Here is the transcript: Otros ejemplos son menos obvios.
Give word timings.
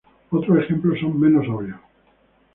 Otros 0.31 0.57
ejemplos 0.63 0.99
son 0.99 1.19
menos 1.19 1.47
obvios. 1.47 1.79